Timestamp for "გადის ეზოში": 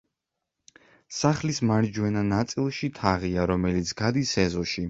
4.05-4.79